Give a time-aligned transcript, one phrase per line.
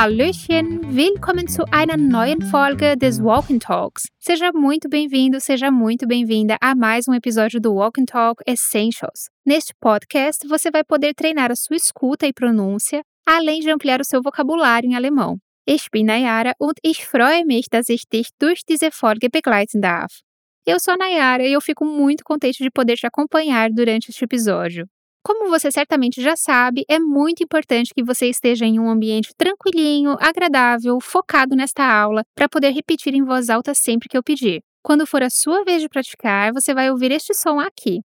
[0.00, 0.94] Hallöchen!
[0.94, 4.06] Willkommen zu einer neuen Folge des Walking Talks.
[4.20, 9.26] Seja muito bem-vindo, seja muito bem-vinda a mais um episódio do Walking Talk Essentials.
[9.44, 14.04] Neste podcast, você vai poder treinar a sua escuta e pronúncia, além de ampliar o
[14.04, 15.36] seu vocabulário em alemão.
[15.66, 20.22] Ich bin Nayara und ich freue mich, dass ich dich durch diese Folge begleiten darf.
[20.64, 24.24] Eu sou a Nayara e eu fico muito contente de poder te acompanhar durante este
[24.24, 24.86] episódio.
[25.28, 30.16] Como você certamente já sabe, é muito importante que você esteja em um ambiente tranquilinho,
[30.18, 34.62] agradável, focado nesta aula, para poder repetir em voz alta sempre que eu pedir.
[34.82, 38.00] Quando for a sua vez de praticar, você vai ouvir este som aqui.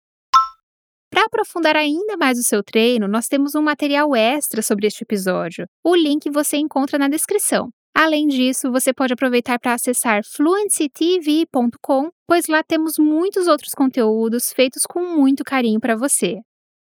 [1.11, 5.67] Para aprofundar ainda mais o seu treino, nós temos um material extra sobre este episódio.
[5.85, 7.69] O link você encontra na descrição.
[7.95, 14.87] Além disso, você pode aproveitar para acessar fluencytv.com, pois lá temos muitos outros conteúdos feitos
[14.87, 16.41] com muito carinho para você.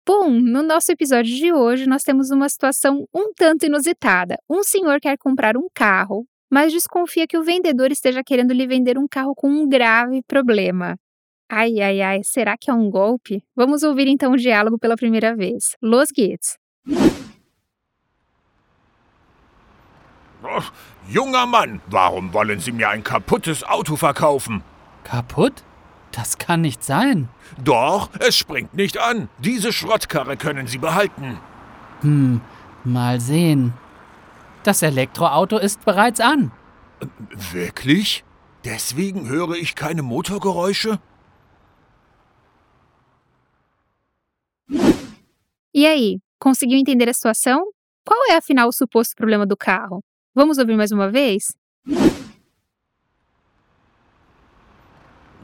[0.06, 4.36] Bom, no nosso episódio de hoje nós temos uma situação um tanto inusitada.
[4.48, 8.98] Um senhor quer comprar um carro, mas desconfia que o vendedor esteja querendo lhe vender
[8.98, 10.96] um carro com um grave problema.
[11.48, 13.42] Ai, ai, ai, será que é um golpe?
[13.54, 15.76] Vamos ouvir então o diálogo pela primeira vez.
[15.82, 16.56] Los geht's.
[20.42, 20.62] Oh,
[21.06, 24.62] junger Mann, warum wollen Sie mir ein kaputtes Auto verkaufen?
[25.04, 25.62] Kaputt?
[26.12, 27.28] Das kann nicht sein.
[27.62, 29.28] Doch, es springt nicht an.
[29.38, 31.38] Diese Schrottkarre können Sie behalten.
[32.00, 32.40] Hm,
[32.84, 33.72] mal sehen.
[34.64, 36.50] Das Elektroauto ist bereits an.
[37.52, 38.24] Wirklich?
[38.64, 40.98] Deswegen höre ich keine Motorgeräusche?
[45.72, 47.62] E aí, conseguiu entender a situação?
[48.04, 50.02] Qual é afinal o suposto problema do carro?
[50.34, 51.54] Vamos ouvir mais uma vez?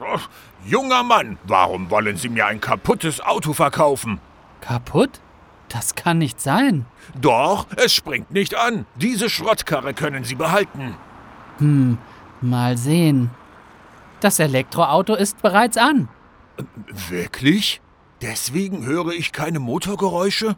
[0.09, 0.19] Oh,
[0.65, 4.19] junger Mann, warum wollen Sie mir ein kaputtes Auto verkaufen?
[4.61, 5.19] Kaputt?
[5.69, 6.85] Das kann nicht sein.
[7.19, 8.85] Doch, es springt nicht an.
[8.95, 10.95] Diese Schrottkarre können Sie behalten.
[11.57, 11.97] Hm,
[12.41, 13.31] mal sehen.
[14.21, 16.07] Das Elektroauto ist bereits an.
[17.09, 17.81] Wirklich?
[18.21, 20.55] Deswegen höre ich keine Motorgeräusche?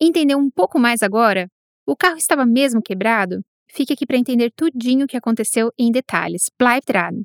[0.00, 1.48] Entendeu um pouco mais agora?
[1.86, 3.42] O carro estava mesmo quebrado?
[3.68, 6.50] Fique aqui para entender tudinho o que aconteceu em detalhes.
[6.58, 7.24] Bleibt dran!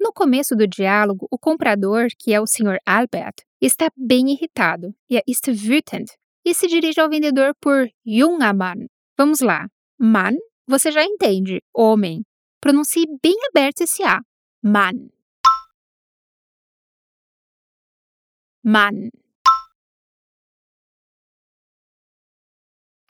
[0.00, 2.78] No começo do diálogo, o comprador, que é o Sr.
[2.86, 6.06] Albert, está bem irritado e é ist wütend
[6.44, 8.86] e se dirige ao vendedor por junger Mann.
[9.16, 9.66] Vamos lá.
[9.98, 12.22] Mann, você já entende, homem.
[12.60, 14.20] Pronuncie bem aberto esse A.
[14.62, 15.10] Mann.
[18.64, 19.10] Mann.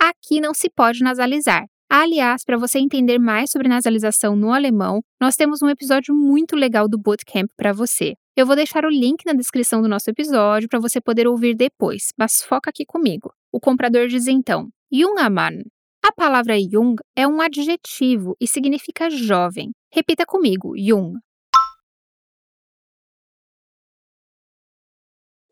[0.00, 1.66] Aqui não se pode nasalizar.
[1.90, 6.86] Aliás, para você entender mais sobre nasalização no alemão, nós temos um episódio muito legal
[6.86, 8.12] do Bootcamp para você.
[8.36, 12.12] Eu vou deixar o link na descrição do nosso episódio para você poder ouvir depois,
[12.18, 13.32] mas foca aqui comigo.
[13.50, 15.62] O comprador diz então: junger Mann.
[16.04, 19.70] A palavra jung é um adjetivo e significa jovem.
[19.90, 21.14] Repita comigo: jung.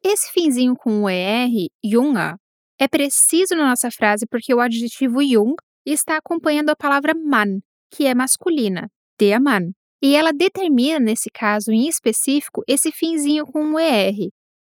[0.05, 1.49] Esse finzinho com o ER,
[1.83, 2.37] junger,
[2.79, 5.57] é preciso na nossa frase porque o adjetivo jung
[5.93, 7.61] está acompanhando a palavra Mann,
[7.91, 9.73] que é masculina, der Mann.
[10.03, 14.15] E ela determina, nesse caso em específico, esse finzinho com um ER,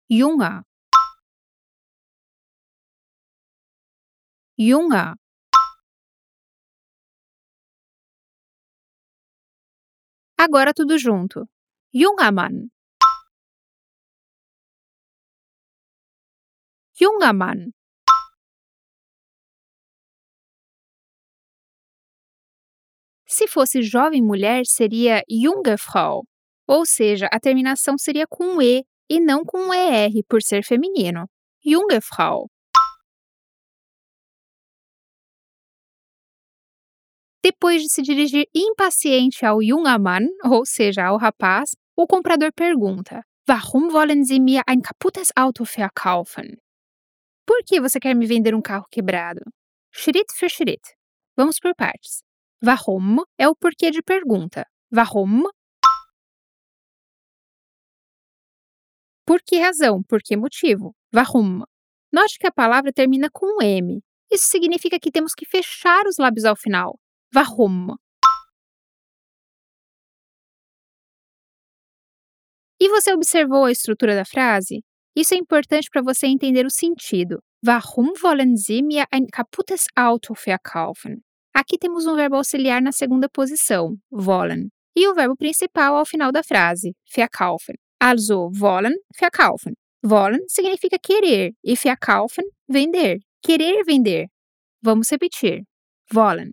[0.09, 0.61] junger.
[4.57, 5.15] Junger.
[10.37, 11.47] Agora tudo junto.
[11.93, 12.67] Junger Mann.
[23.35, 26.23] Se fosse jovem mulher, seria junge Frau,
[26.65, 31.27] ou seja, a terminação seria com E e não com ER, por ser feminino.
[31.61, 32.47] Junge Frau.
[37.43, 43.21] Depois de se dirigir impaciente ao junger Mann, ou seja, ao rapaz, o comprador pergunta:
[43.49, 46.55] Warum wollen Sie mir ein kaputtes Auto verkaufen?
[47.45, 49.41] Por que você quer me vender um carro quebrado?
[49.91, 50.95] Schritt für Schritt.
[51.35, 52.24] Vamos por partes.
[52.63, 54.65] Warum é o porquê de pergunta.
[54.91, 55.43] Warum?
[59.25, 60.03] Por que razão?
[60.03, 60.95] Por que motivo?
[61.13, 61.63] Warum?
[62.11, 64.01] Note que a palavra termina com M.
[64.31, 66.99] Isso significa que temos que fechar os lábios ao final.
[67.35, 67.95] Warum?
[72.79, 74.83] E você observou a estrutura da frase?
[75.15, 77.41] Isso é importante para você entender o sentido.
[77.65, 81.24] Warum wollen Sie mir ein kaputtes Auto verkaufen?
[81.57, 86.29] Aqui temos um verbo auxiliar na segunda posição, wollen, e o verbo principal ao final
[86.29, 87.77] da frase, verkaufen.
[87.97, 89.73] Also wollen, verkaufen.
[90.03, 93.19] Wollen significa querer e verkaufen, vender.
[93.41, 94.27] Querer vender.
[94.83, 95.63] Vamos repetir.
[96.13, 96.51] Wollen.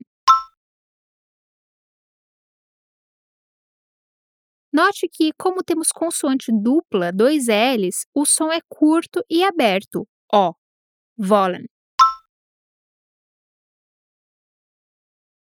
[4.72, 10.06] Note que, como temos consoante dupla, dois L's, o som é curto e aberto.
[10.32, 10.54] O.
[11.19, 11.66] Wollen.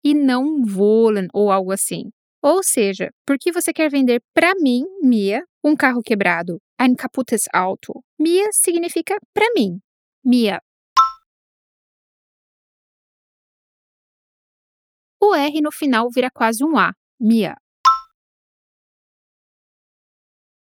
[0.09, 2.11] E não wollen ou algo assim.
[2.43, 8.03] Ou seja, porque você quer vender para mim, Mia, um carro quebrado, ein kaputtes Auto.
[8.19, 9.79] Mia significa para mim.
[10.25, 10.63] Mia.
[15.21, 16.95] O R no final vira quase um A.
[17.21, 17.55] Mia.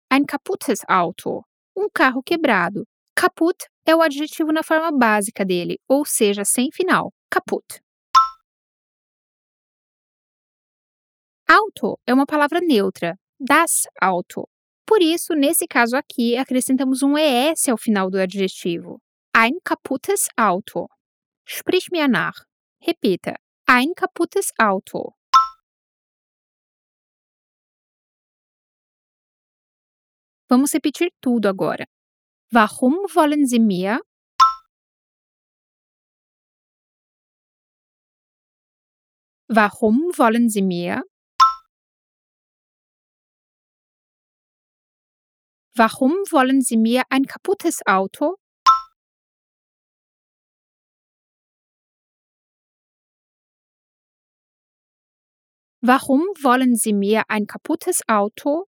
[0.10, 1.44] Ein kaputtes Auto.
[1.75, 2.86] Um carro quebrado.
[3.13, 7.12] Kaputt é o adjetivo na forma básica dele, ou seja, sem final.
[7.30, 7.82] Kaputt.
[11.48, 13.18] Auto é uma palavra neutra.
[13.40, 14.48] Das Auto.
[14.86, 19.01] Por isso, nesse caso aqui, acrescentamos um ES ao final do adjetivo.
[19.36, 20.88] Ein kaputtes Auto.
[21.45, 22.45] Sprich mir nach.
[22.81, 23.36] Repita.
[23.68, 25.13] Ein kaputtes Auto.
[30.50, 31.86] Vamos repetir tudo agora.
[32.51, 34.00] Warum wollen Sie mir?
[39.50, 41.04] Warum wollen Sie mir?
[45.75, 48.35] Warum wollen Sie mir ein kaputtes Auto?
[55.81, 58.67] Warum wollen Sie mir ein kaputtes Auto?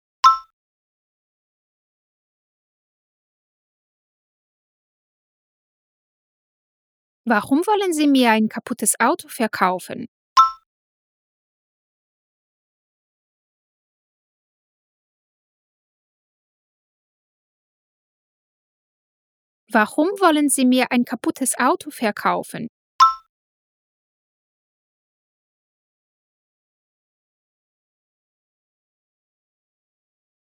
[7.24, 10.06] Warum wollen Sie mir ein kaputtes Auto verkaufen?
[19.74, 22.68] Warum wollen Sie mir ein kaputtes Auto verkaufen?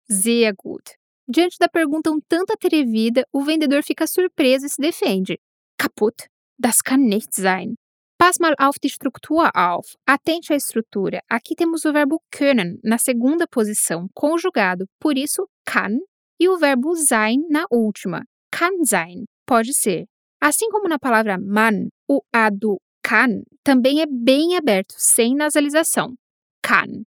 [0.06, 0.94] Sehr gut.
[1.26, 5.36] Diante da pergunta um tanto atrevida, o vendedor fica surpreso e se defende.
[5.76, 6.28] Kaputt?
[6.58, 7.76] Das kann nicht sein.
[8.16, 9.94] Pass mal auf die Struktur auf.
[10.06, 11.20] Atente à estrutura.
[11.28, 15.98] Aqui temos o verbo können na segunda posição, conjugado, por isso kann,
[16.40, 18.24] e o verbo sein na última.
[18.50, 19.24] Kann sein.
[19.46, 20.06] Pode ser.
[20.40, 26.14] Assim como na palavra man, o A do kann também é bem aberto, sem nasalização.
[26.62, 27.04] Kann.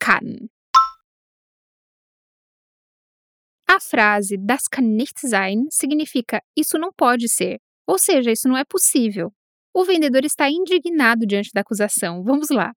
[0.00, 0.48] Kann.
[3.66, 8.56] A frase das kann nicht sein significa isso não pode ser, ou seja, isso não
[8.56, 9.32] é possível.
[9.74, 12.24] O vendedor está indignado diante da acusação.
[12.24, 12.72] Vamos lá.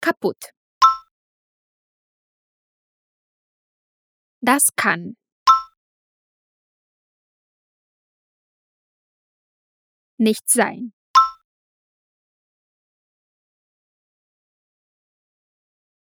[0.00, 0.38] Kaputt.
[4.42, 5.16] Das kann.
[10.16, 10.92] Nicht sein.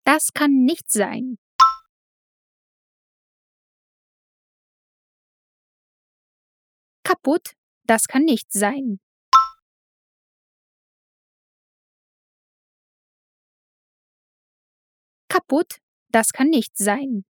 [0.04, 1.38] Das kann nicht sein.
[7.02, 9.00] Kaputt, das kann nicht sein.
[15.28, 17.24] Kaputt, das kann nicht sein.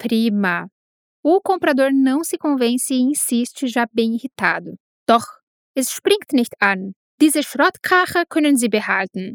[0.00, 0.66] Prima.
[1.22, 4.76] O comprador não se convence e insiste, já bem irritado.
[5.06, 5.26] Doch,
[5.76, 6.92] es springt nicht an.
[7.20, 9.34] Diese Schrottkarre können Sie behalten.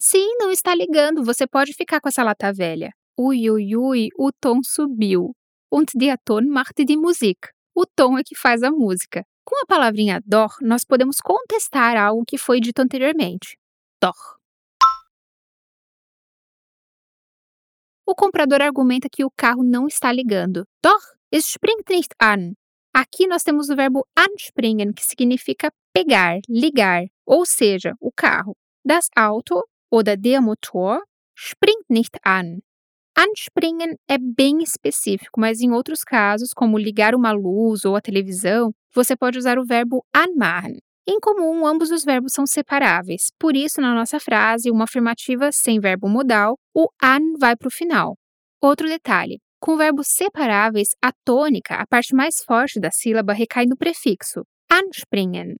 [0.00, 2.90] Sim, não está ligando, você pode ficar com essa lata velha.
[3.16, 5.32] Ui, ui, ui, o tom subiu.
[5.70, 7.50] Und der Ton macht die Musik.
[7.72, 9.24] O tom é que faz a música.
[9.44, 13.56] Com a palavrinha doch, nós podemos contestar algo que foi dito anteriormente.
[14.02, 14.41] Doch.
[18.06, 20.64] O comprador argumenta que o carro não está ligando.
[20.84, 22.54] Doch, es springt nicht an.
[22.94, 28.54] Aqui nós temos o verbo anspringen, que significa pegar, ligar, ou seja, o carro.
[28.84, 31.00] Das Auto oder der Motor
[31.34, 32.58] springt nicht an.
[33.16, 38.74] Anspringen é bem específico, mas em outros casos, como ligar uma luz ou a televisão,
[38.94, 40.78] você pode usar o verbo anmachen.
[41.06, 45.80] Em comum, ambos os verbos são separáveis, por isso, na nossa frase, uma afirmativa sem
[45.80, 48.16] verbo modal, o an vai para o final.
[48.62, 53.76] Outro detalhe: com verbos separáveis, a tônica, a parte mais forte da sílaba, recai no
[53.76, 54.42] prefixo
[54.72, 55.56] anspringen.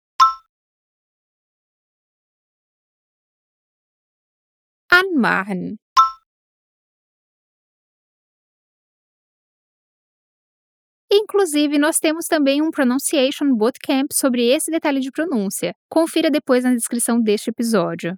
[4.91, 5.82] Anmachen.
[11.15, 15.75] Inclusive, nós temos também um Pronunciation Bootcamp sobre esse detalhe de pronúncia.
[15.91, 18.17] Confira depois na descrição deste episódio.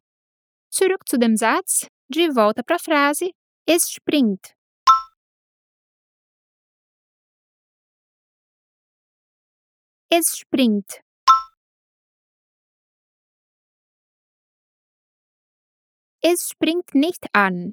[0.73, 1.87] Zurück zu dem Satz.
[2.09, 3.35] De volta para a frase.
[3.67, 4.55] Es springt.
[10.09, 11.03] Es springt.
[16.23, 17.73] Es springt nicht an.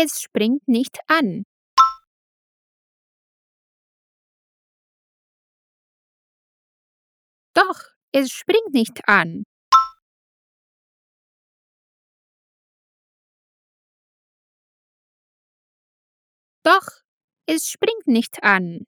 [0.00, 1.44] Es springt nicht an.
[7.52, 7.80] Doch,
[8.12, 9.42] es springt nicht an.
[16.62, 16.86] Doch,
[17.46, 18.84] es springt nicht an.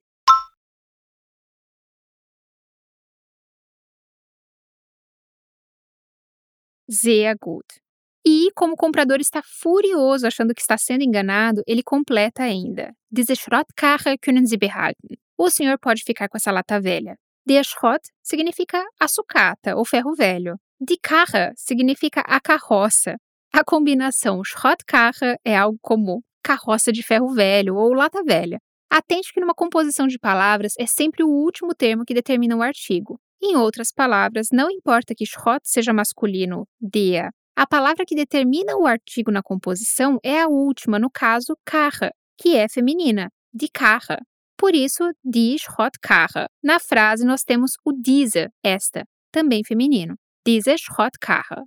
[6.87, 7.81] Sehr gut.
[8.25, 12.93] E, como o comprador está furioso achando que está sendo enganado, ele completa ainda.
[13.09, 15.17] Diese Schrottkarre können Sie behalten.
[15.37, 17.17] O senhor pode ficar com essa lata velha.
[17.45, 20.59] Der Schrott significa a sucata ou ferro velho.
[20.79, 23.15] Die Karre significa a carroça.
[23.51, 28.59] A combinação Schrottkarre é algo como carroça de ferro velho ou lata velha.
[28.89, 33.19] Atente que numa composição de palavras é sempre o último termo que determina o artigo.
[33.41, 37.31] Em outras palavras, não importa que Schrott seja masculino, der.
[37.55, 42.55] A palavra que determina o artigo na composição é a última, no caso, Karre, que
[42.55, 44.17] é feminina, die Karre.
[44.57, 46.47] Por isso, die Schrottkarre.
[46.63, 50.15] Na frase, nós temos o diese, esta, também feminino.
[50.45, 51.63] Diese Schrottkarre.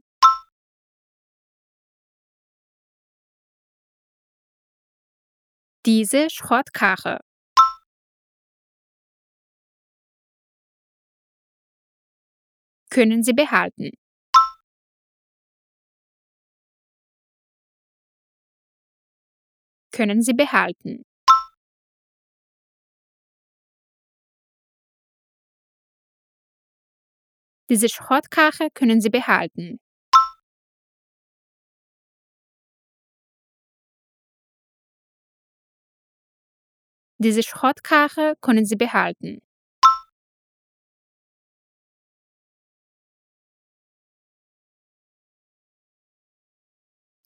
[5.85, 7.19] Diese Schrottkarre.
[12.91, 13.91] Können Sie behalten.
[19.95, 21.05] Können Sie behalten.
[27.71, 29.79] Diese Schrottkarre können Sie behalten.
[37.19, 39.41] Diese Schrottkarre können Sie behalten.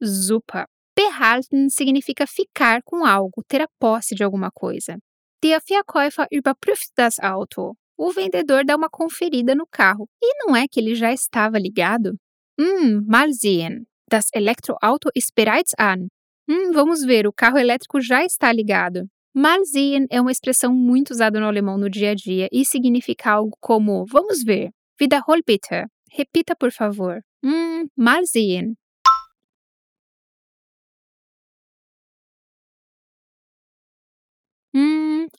[0.00, 0.66] Super!
[0.98, 4.98] Behalten significa ficar com algo, ter a posse de alguma coisa.
[5.40, 7.76] Der Verkäufer überprüft das Auto.
[7.96, 10.08] O vendedor dá uma conferida no carro.
[10.20, 12.16] E não é que ele já estava ligado?
[12.58, 13.86] Hum, mal sehen.
[14.10, 16.08] Das Elektroauto ist bereits an.
[16.50, 19.06] Hum, vamos ver, o carro elétrico já está ligado.
[19.32, 23.30] Mal sehen é uma expressão muito usada no alemão no dia a dia e significa
[23.30, 24.70] algo como vamos ver.
[25.00, 25.86] Wiederhol bitte.
[26.10, 27.20] Repita, por favor.
[27.44, 28.74] Hum, mal sehen.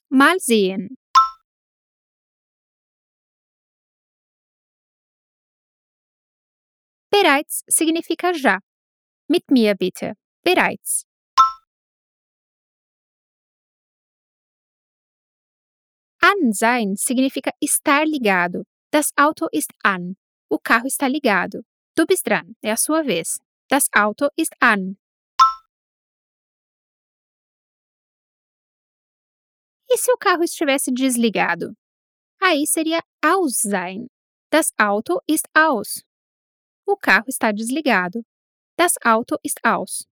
[0.10, 0.90] Mal sehen.
[7.12, 8.60] Bereits significa já.
[9.28, 10.16] Mit mir bitte.
[10.44, 11.06] Bereits.
[16.22, 18.64] An sein significa estar ligado.
[18.92, 20.16] Das Auto ist an.
[20.50, 21.64] O carro está ligado.
[21.96, 22.56] Du bist dran.
[22.62, 23.40] É a sua vez.
[23.70, 24.98] Das Auto ist an.
[29.92, 31.74] E se o carro estivesse desligado?
[32.42, 34.08] Aí seria aus sein.
[34.52, 36.04] Das Auto ist aus.
[36.86, 38.24] O carro está desligado.
[38.78, 40.08] Das Auto ist aus.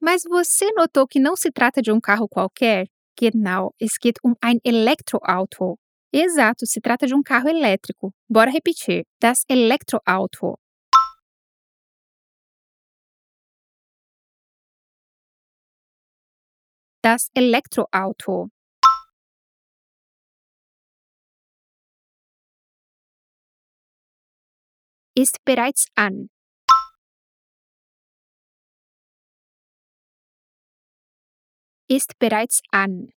[0.00, 2.86] Mas você notou que não se trata de um carro qualquer?
[3.18, 5.76] Genau, es geht um ein Elektroauto.
[6.12, 8.12] Exato, se trata de um carro elétrico.
[8.28, 9.04] Bora repetir.
[9.20, 10.56] Das Elektroauto.
[17.10, 18.50] Das Elektroauto.
[25.14, 26.28] ist bereits an.
[31.88, 33.10] Ist bereits an.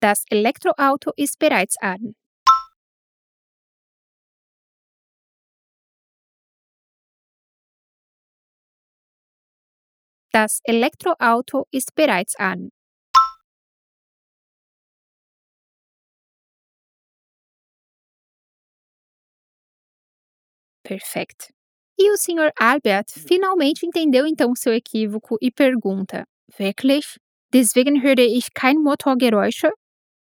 [0.00, 2.19] Das Elektroauto ist bereits an.
[10.32, 12.70] Das Elektroauto ist bereits an.
[20.84, 21.52] Perfect.
[21.98, 22.50] E o Sr.
[22.58, 26.24] Albert finalmente entendeu então seu equívoco e pergunta:
[26.58, 27.18] Wirklich?
[27.52, 29.70] Deswegen höre ich kein Motorgeräusche?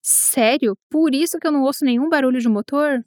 [0.04, 0.76] Sério?
[0.92, 3.04] Por isso que eu não ouço nenhum barulho de motor?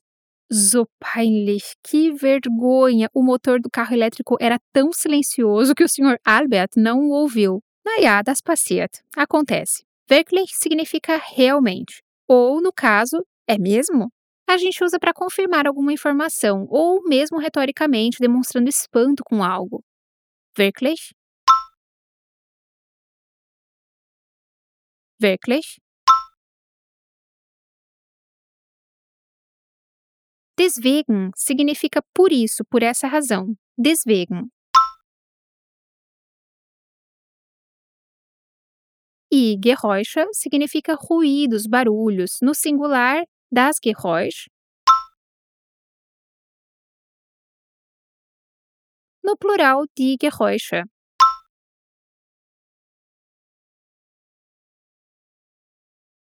[0.51, 3.11] So peinlich, que vergonha!
[3.13, 6.19] O motor do carro elétrico era tão silencioso que o Sr.
[6.25, 7.63] Albert não o ouviu.
[7.85, 8.91] Naja, das passiert.
[9.15, 9.85] Acontece.
[10.09, 12.03] Wirklich significa realmente.
[12.27, 14.11] Ou, no caso, é mesmo?
[14.49, 19.85] A gente usa para confirmar alguma informação, ou mesmo retoricamente demonstrando espanto com algo.
[20.57, 21.13] Wirklich?
[25.21, 25.79] Wirklich?
[30.59, 33.55] Deswegen significa por isso, por essa razão.
[33.79, 34.51] Deswegen.
[39.31, 44.49] E Geräusche significa ruídos, barulhos, no singular das Geräusch.
[49.23, 50.83] No plural, die Geräusche.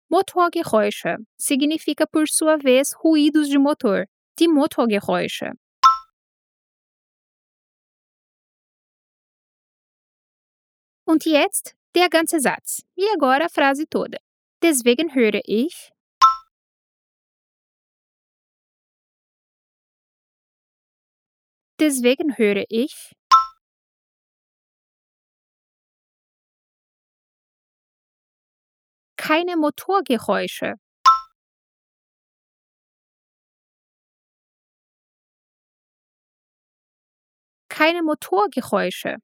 [0.08, 4.11] Motorgeräusche significa, por sua vez, ruídos de motor.
[4.38, 5.52] Die Motorgeräusche.
[11.04, 12.82] Und jetzt der ganze Satz.
[12.96, 14.18] E agora a frase toda.
[14.62, 15.90] Deswegen höre ich.
[21.78, 23.12] Deswegen höre ich.
[29.16, 30.74] Keine Motorgeräusche.
[37.82, 39.16] Keine Motorgeräusche.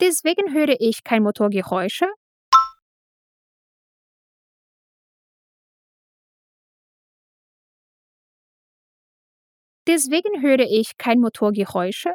[0.00, 2.06] Deswegen höre ich kein Motorgeräusche.
[9.86, 12.14] Deswegen höre ich kein Motorgeräusche.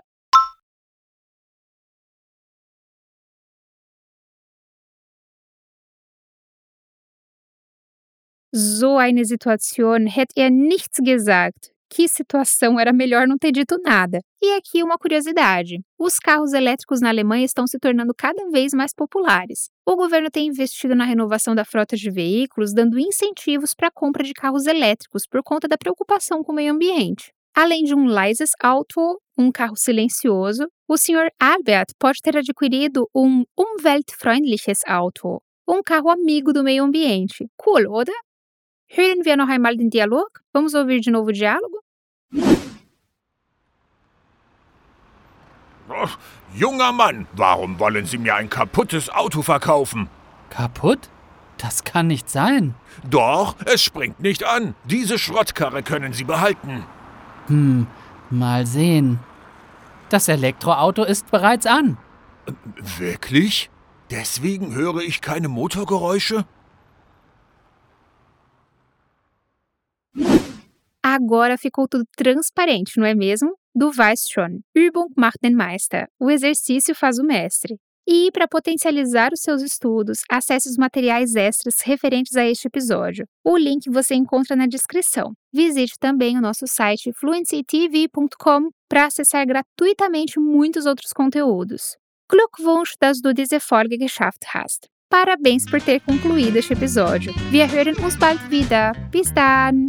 [8.60, 11.70] So eine Situation hätte er nichts gesagt.
[11.92, 14.20] Que situação, era melhor não ter dito nada.
[14.42, 18.96] E aqui uma curiosidade: os carros elétricos na Alemanha estão se tornando cada vez mais
[18.96, 19.70] populares.
[19.86, 24.24] O governo tem investido na renovação da frota de veículos, dando incentivos para a compra
[24.24, 27.32] de carros elétricos por conta da preocupação com o meio ambiente.
[27.56, 31.30] Além de um leises Auto, um carro silencioso, o Sr.
[31.40, 37.46] Albert pode ter adquirido um umweltfreundliches Auto, um carro amigo do meio ambiente.
[37.56, 38.14] Cool, oder?
[38.88, 40.42] Hören wir noch einmal den Dialog?
[40.54, 41.80] Vamos ouvir de novo o diálogo?
[45.90, 46.08] Oh,
[46.54, 50.10] junger Mann, warum wollen Sie mir ein kaputtes Auto verkaufen?
[50.50, 51.10] Kaputt?
[51.58, 52.76] Das kann nicht sein.
[53.10, 54.76] Doch, es springt nicht an.
[54.86, 56.86] Diese Schrottkarre können Sie behalten.
[57.48, 57.88] Hm,
[58.30, 59.20] mal sehen.
[60.10, 61.98] Das Elektroauto ist bereits an.
[62.98, 63.70] Wirklich?
[64.12, 66.46] Deswegen höre ich keine Motorgeräusche?
[71.04, 73.56] Agora ficou tudo transparente, não é mesmo?
[73.74, 74.62] Do Weiss schon.
[74.76, 76.08] Übung macht den Meister.
[76.20, 77.78] O exercício faz o mestre.
[78.10, 83.28] E para potencializar os seus estudos, acesse os materiais extras referentes a este episódio.
[83.44, 85.34] O link você encontra na descrição.
[85.54, 91.98] Visite também o nosso site fluencytv.com para acessar gratuitamente muitos outros conteúdos.
[92.30, 94.90] Glückwunsch, dass du diese Folge geschafft hast.
[95.10, 97.34] Parabéns por ter concluído este episódio.
[97.50, 98.92] Wir hören uns bald wieder.
[99.10, 99.86] Bis dann!